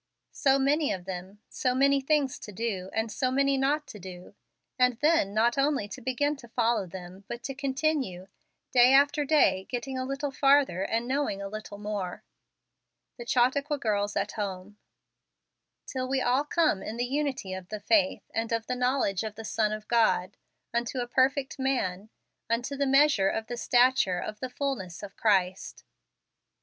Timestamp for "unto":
20.73-20.97, 22.49-22.75